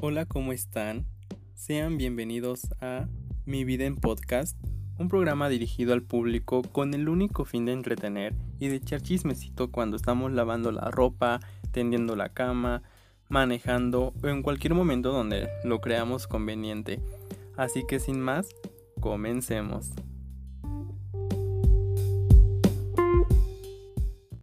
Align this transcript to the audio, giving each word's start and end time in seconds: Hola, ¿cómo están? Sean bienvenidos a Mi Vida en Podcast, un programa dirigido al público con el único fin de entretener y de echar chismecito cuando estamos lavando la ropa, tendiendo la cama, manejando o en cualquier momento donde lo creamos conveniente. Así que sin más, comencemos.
Hola, 0.00 0.26
¿cómo 0.26 0.52
están? 0.52 1.06
Sean 1.54 1.98
bienvenidos 1.98 2.68
a 2.80 3.08
Mi 3.46 3.64
Vida 3.64 3.84
en 3.84 3.96
Podcast, 3.96 4.56
un 4.96 5.08
programa 5.08 5.48
dirigido 5.48 5.92
al 5.92 6.02
público 6.02 6.62
con 6.62 6.94
el 6.94 7.08
único 7.08 7.44
fin 7.44 7.64
de 7.64 7.72
entretener 7.72 8.36
y 8.60 8.68
de 8.68 8.76
echar 8.76 9.02
chismecito 9.02 9.72
cuando 9.72 9.96
estamos 9.96 10.30
lavando 10.30 10.70
la 10.70 10.92
ropa, 10.92 11.40
tendiendo 11.72 12.14
la 12.14 12.28
cama, 12.28 12.84
manejando 13.28 14.14
o 14.22 14.28
en 14.28 14.42
cualquier 14.42 14.74
momento 14.74 15.10
donde 15.10 15.48
lo 15.64 15.80
creamos 15.80 16.28
conveniente. 16.28 17.00
Así 17.56 17.84
que 17.84 17.98
sin 17.98 18.20
más, 18.20 18.50
comencemos. 19.00 19.90